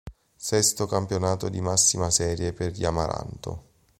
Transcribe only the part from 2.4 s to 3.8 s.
per gli amaranto.